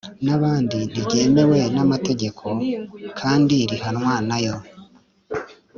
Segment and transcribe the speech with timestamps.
[0.25, 2.45] n'abandi ntiryemewe n'amategeko
[3.19, 4.55] kandi rihanwa nayo